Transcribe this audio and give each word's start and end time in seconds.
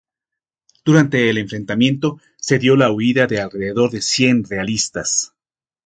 Durante 0.83 1.29
el 1.29 1.37
enfrentamiento 1.37 2.19
se 2.35 2.57
dio 2.57 2.75
la 2.75 2.89
huida 2.91 3.27
de 3.27 3.39
alrededor 3.39 3.91
de 3.91 4.01
cien 4.01 4.43
realistas. 4.43 5.35